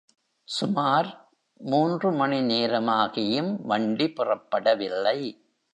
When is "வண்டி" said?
3.61-4.07